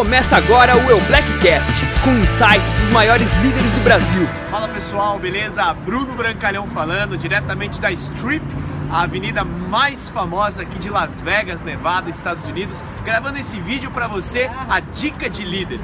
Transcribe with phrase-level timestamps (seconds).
[0.00, 4.26] Começa agora o Eu Blackcast, com insights dos maiores líderes do Brasil.
[4.50, 5.74] Fala pessoal, beleza?
[5.74, 8.42] Bruno Brancalhão falando diretamente da Strip,
[8.90, 14.08] a avenida mais famosa aqui de Las Vegas, Nevada, Estados Unidos, gravando esse vídeo para
[14.08, 15.78] você, a dica de líder.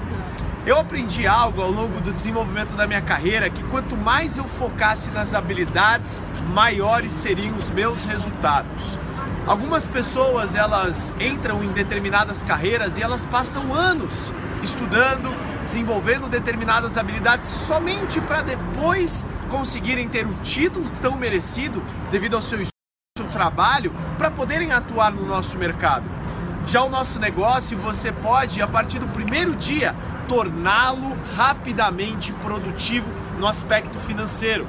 [0.65, 5.11] Eu aprendi algo ao longo do desenvolvimento da minha carreira que quanto mais eu focasse
[5.11, 6.23] nas habilidades,
[6.55, 8.99] maiores seriam os meus resultados.
[9.47, 15.33] Algumas pessoas elas entram em determinadas carreiras e elas passam anos estudando,
[15.65, 22.59] desenvolvendo determinadas habilidades somente para depois conseguirem ter o título tão merecido devido ao seu,
[23.17, 26.05] seu trabalho para poderem atuar no nosso mercado.
[26.67, 29.95] Já o nosso negócio, você pode, a partir do primeiro dia,
[30.27, 34.67] torná-lo rapidamente produtivo no aspecto financeiro.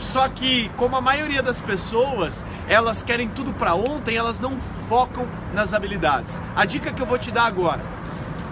[0.00, 4.56] Só que, como a maioria das pessoas, elas querem tudo para ontem, elas não
[4.88, 6.40] focam nas habilidades.
[6.56, 7.82] A dica que eu vou te dar agora: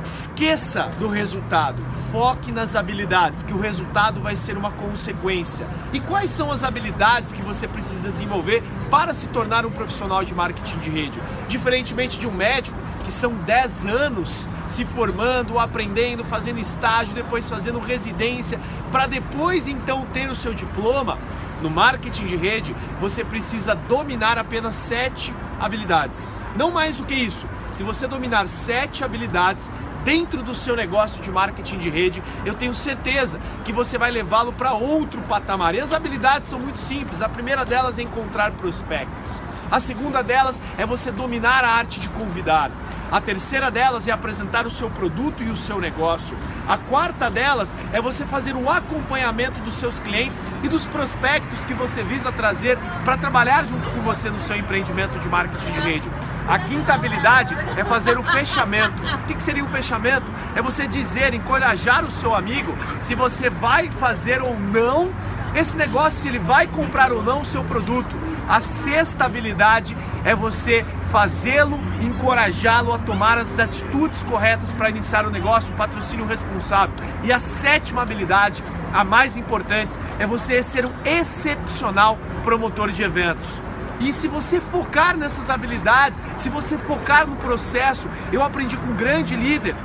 [0.05, 5.66] esqueça do resultado, foque nas habilidades, que o resultado vai ser uma consequência.
[5.90, 10.35] E quais são as habilidades que você precisa desenvolver para se tornar um profissional de
[10.35, 11.21] marketing de rede?
[11.49, 17.78] Diferentemente de um médico, que são 10 anos se formando, aprendendo, fazendo estágio, depois fazendo
[17.78, 18.60] residência,
[18.92, 21.16] para depois então ter o seu diploma.
[21.62, 26.37] No marketing de rede, você precisa dominar apenas sete habilidades.
[26.54, 27.48] Não mais do que isso.
[27.73, 29.70] Se você dominar sete habilidades,
[30.04, 34.52] dentro do seu negócio de marketing de rede, eu tenho certeza que você vai levá-lo
[34.52, 35.74] para outro patamar.
[35.74, 37.22] E as habilidades são muito simples.
[37.22, 39.43] A primeira delas é encontrar prospectos.
[39.70, 42.70] A segunda delas é você dominar a arte de convidar.
[43.10, 46.37] A terceira delas é apresentar o seu produto e o seu negócio.
[46.66, 51.73] A quarta delas é você fazer o acompanhamento dos seus clientes e dos prospectos que
[51.73, 56.10] você visa trazer para trabalhar junto com você no seu empreendimento de marketing de rede.
[56.46, 59.02] A quinta habilidade é fazer o fechamento.
[59.15, 60.30] O que seria o fechamento?
[60.54, 65.10] É você dizer, encorajar o seu amigo se você vai fazer ou não
[65.54, 68.15] esse negócio, se ele vai comprar ou não o seu produto.
[68.48, 69.94] A sexta habilidade
[70.25, 76.26] é você fazê-lo, encorajá-lo a tomar as atitudes corretas para iniciar o negócio, o patrocínio
[76.26, 76.97] responsável.
[77.22, 83.62] E a sétima habilidade, a mais importante, é você ser um excepcional promotor de eventos.
[84.00, 88.97] E se você focar nessas habilidades, se você focar no processo, eu aprendi com um
[88.97, 89.76] grande líder,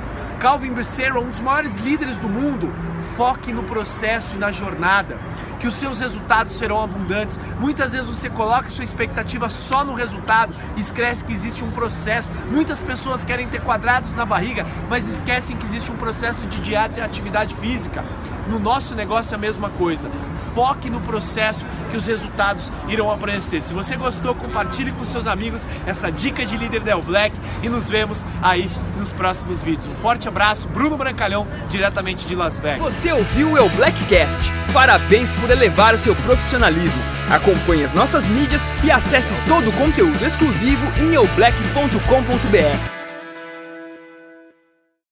[0.44, 2.70] Calvin Bracero, um dos maiores líderes do mundo,
[3.16, 5.18] foque no processo e na jornada,
[5.58, 7.40] que os seus resultados serão abundantes.
[7.58, 12.30] Muitas vezes você coloca sua expectativa só no resultado e esquece que existe um processo.
[12.50, 17.00] Muitas pessoas querem ter quadrados na barriga, mas esquecem que existe um processo de dieta
[17.00, 18.04] e atividade física.
[18.48, 20.10] No nosso negócio é a mesma coisa.
[20.54, 23.62] Foque no processo que os resultados irão aparecer.
[23.62, 27.88] Se você gostou, compartilhe com seus amigos essa dica de líder Del Black e nos
[27.88, 29.86] vemos aí nos próximos vídeos.
[29.86, 32.80] Um forte abraço, Bruno Brancalhão, diretamente de Las Vegas.
[32.80, 34.40] Você ouviu o El Blackcast?
[34.72, 37.00] Parabéns por elevar o seu profissionalismo.
[37.30, 43.03] Acompanhe as nossas mídias e acesse todo o conteúdo exclusivo em eublack.com.br.